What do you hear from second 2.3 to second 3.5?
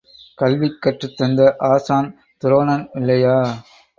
துரோணன் இல்லையா?